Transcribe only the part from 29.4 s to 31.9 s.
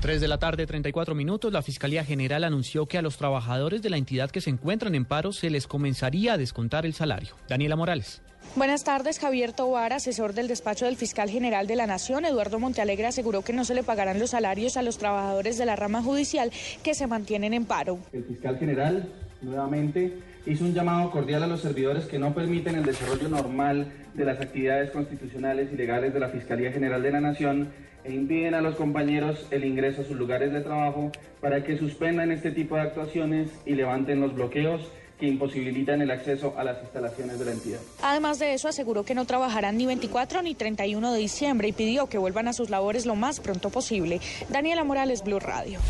el ingreso a sus lugares de trabajo para que